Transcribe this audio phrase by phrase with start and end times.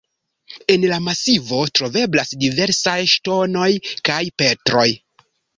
[0.75, 3.71] En la masivo troveblas diversaj ŝtonoj
[4.11, 4.91] kaj petroj.